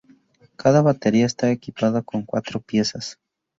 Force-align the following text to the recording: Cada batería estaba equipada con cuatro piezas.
Cada 0.55 0.81
batería 0.81 1.27
estaba 1.27 1.51
equipada 1.53 2.01
con 2.01 2.23
cuatro 2.25 2.59
piezas. 2.59 3.19